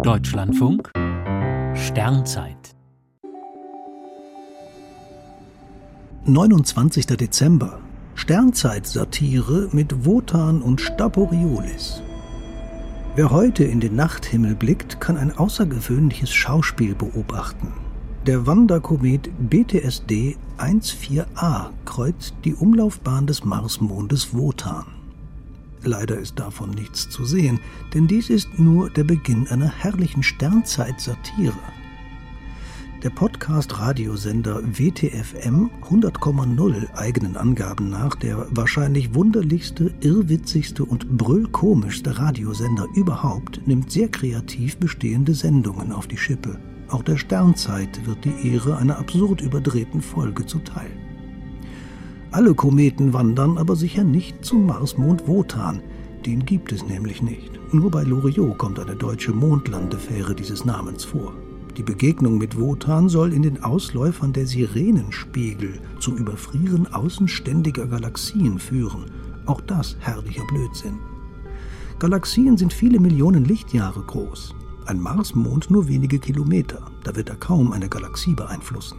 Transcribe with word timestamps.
Deutschlandfunk 0.00 0.90
Sternzeit 1.74 2.74
29. 6.24 7.06
Dezember 7.06 7.78
Sternzeit-Satire 8.14 9.68
mit 9.72 10.06
Wotan 10.06 10.62
und 10.62 10.80
Staporiolis. 10.80 12.02
Wer 13.14 13.30
heute 13.30 13.64
in 13.64 13.80
den 13.80 13.94
Nachthimmel 13.94 14.54
blickt, 14.54 14.98
kann 14.98 15.18
ein 15.18 15.36
außergewöhnliches 15.36 16.32
Schauspiel 16.32 16.94
beobachten. 16.94 17.74
Der 18.26 18.46
Wanderkomet 18.46 19.30
BTSD 19.50 20.36
14a 20.56 21.70
kreuzt 21.84 22.34
die 22.44 22.54
Umlaufbahn 22.54 23.26
des 23.26 23.44
Marsmondes 23.44 24.34
Wotan. 24.34 25.01
Leider 25.84 26.18
ist 26.18 26.38
davon 26.38 26.70
nichts 26.70 27.10
zu 27.10 27.24
sehen, 27.24 27.58
denn 27.92 28.06
dies 28.06 28.30
ist 28.30 28.58
nur 28.58 28.90
der 28.90 29.04
Beginn 29.04 29.48
einer 29.48 29.70
herrlichen 29.70 30.22
Sternzeit-Satire. 30.22 31.58
Der 33.02 33.10
Podcast-Radiosender 33.10 34.62
WTFM 34.62 35.70
100,0 35.82 36.94
eigenen 36.94 37.36
Angaben 37.36 37.90
nach 37.90 38.14
der 38.14 38.46
wahrscheinlich 38.50 39.12
wunderlichste, 39.12 39.92
irrwitzigste 40.00 40.84
und 40.84 41.18
brüllkomischste 41.18 42.16
Radiosender 42.16 42.86
überhaupt 42.94 43.66
nimmt 43.66 43.90
sehr 43.90 44.08
kreativ 44.08 44.76
bestehende 44.76 45.34
Sendungen 45.34 45.90
auf 45.90 46.06
die 46.06 46.16
Schippe. 46.16 46.60
Auch 46.90 47.02
der 47.02 47.16
Sternzeit 47.16 48.06
wird 48.06 48.24
die 48.24 48.52
Ehre 48.52 48.76
einer 48.76 48.98
absurd 48.98 49.40
überdrehten 49.40 50.00
Folge 50.00 50.46
zuteil. 50.46 50.90
Alle 52.32 52.54
Kometen 52.54 53.12
wandern 53.12 53.58
aber 53.58 53.76
sicher 53.76 54.04
nicht 54.04 54.42
zum 54.42 54.64
Marsmond 54.64 55.28
Wotan. 55.28 55.82
Den 56.24 56.46
gibt 56.46 56.72
es 56.72 56.82
nämlich 56.82 57.20
nicht. 57.20 57.60
Nur 57.74 57.90
bei 57.90 58.04
Loriot 58.04 58.56
kommt 58.56 58.78
eine 58.78 58.96
deutsche 58.96 59.34
Mondlandefähre 59.34 60.34
dieses 60.34 60.64
Namens 60.64 61.04
vor. 61.04 61.34
Die 61.76 61.82
Begegnung 61.82 62.38
mit 62.38 62.58
Wotan 62.58 63.10
soll 63.10 63.34
in 63.34 63.42
den 63.42 63.62
Ausläufern 63.62 64.32
der 64.32 64.46
Sirenenspiegel 64.46 65.78
zum 66.00 66.16
Überfrieren 66.16 66.86
außenständiger 66.90 67.86
Galaxien 67.86 68.58
führen. 68.58 69.10
Auch 69.44 69.60
das 69.60 69.98
herrlicher 70.00 70.46
Blödsinn. 70.46 71.00
Galaxien 71.98 72.56
sind 72.56 72.72
viele 72.72 72.98
Millionen 72.98 73.44
Lichtjahre 73.44 74.00
groß. 74.00 74.54
Ein 74.86 75.00
Marsmond 75.00 75.70
nur 75.70 75.86
wenige 75.86 76.18
Kilometer. 76.18 76.90
Da 77.04 77.14
wird 77.14 77.28
er 77.28 77.36
kaum 77.36 77.72
eine 77.72 77.90
Galaxie 77.90 78.34
beeinflussen. 78.34 78.96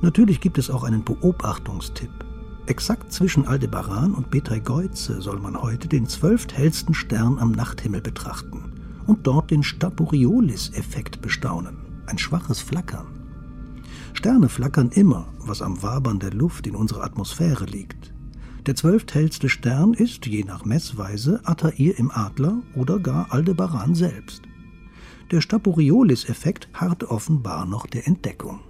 Natürlich 0.00 0.40
gibt 0.40 0.58
es 0.58 0.70
auch 0.70 0.84
einen 0.84 1.02
Beobachtungstipp. 1.02 2.25
Exakt 2.66 3.12
zwischen 3.12 3.46
Aldebaran 3.46 4.12
und 4.12 4.30
Betelgeuse 4.30 5.22
soll 5.22 5.38
man 5.38 5.60
heute 5.60 5.86
den 5.86 6.08
zwölfthellsten 6.08 6.94
Stern 6.94 7.38
am 7.38 7.52
Nachthimmel 7.52 8.00
betrachten 8.00 8.72
und 9.06 9.26
dort 9.26 9.52
den 9.52 9.62
Staporiolis-Effekt 9.62 11.22
bestaunen, 11.22 11.76
ein 12.06 12.18
schwaches 12.18 12.60
Flackern. 12.60 13.06
Sterne 14.14 14.48
flackern 14.48 14.90
immer, 14.90 15.28
was 15.38 15.62
am 15.62 15.80
Wabern 15.82 16.18
der 16.18 16.32
Luft 16.32 16.66
in 16.66 16.74
unserer 16.74 17.04
Atmosphäre 17.04 17.66
liegt. 17.66 18.12
Der 18.66 18.74
zwölfthellste 18.74 19.48
Stern 19.48 19.94
ist, 19.94 20.26
je 20.26 20.42
nach 20.42 20.64
Messweise, 20.64 21.40
Altair 21.44 21.96
im 21.98 22.10
Adler 22.10 22.62
oder 22.74 22.98
gar 22.98 23.32
Aldebaran 23.32 23.94
selbst. 23.94 24.42
Der 25.30 25.40
Staporiolis-Effekt 25.40 26.68
harrt 26.74 27.04
offenbar 27.04 27.64
noch 27.64 27.86
der 27.86 28.08
Entdeckung. 28.08 28.60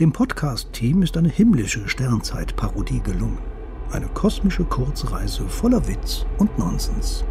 Dem 0.00 0.12
Podcast-Team 0.12 1.02
ist 1.02 1.16
eine 1.16 1.28
himmlische 1.28 1.88
Sternzeit-Parodie 1.88 3.00
gelungen. 3.00 3.38
Eine 3.90 4.06
kosmische 4.06 4.62
Kurzreise 4.62 5.48
voller 5.48 5.88
Witz 5.88 6.24
und 6.38 6.56
Nonsens. 6.56 7.24